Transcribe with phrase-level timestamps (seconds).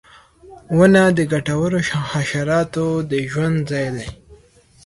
[0.77, 1.79] •ونه د ګټورو
[2.11, 4.07] حشراتو د ژوند ځای دی.